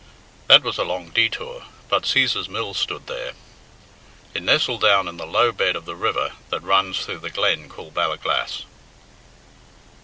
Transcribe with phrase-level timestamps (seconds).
[0.47, 3.33] That was a long detour, but Cæsar's mill stood there.
[4.33, 7.69] It nestled down in the low bed of the river that runs through the glen
[7.69, 8.63] called Ballaglass.